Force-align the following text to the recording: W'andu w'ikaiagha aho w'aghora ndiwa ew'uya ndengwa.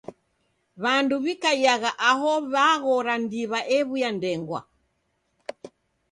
W'andu 0.81 1.15
w'ikaiagha 1.23 1.91
aho 2.09 2.31
w'aghora 2.53 3.13
ndiwa 3.23 3.59
ew'uya 3.77 4.09
ndengwa. 4.17 4.59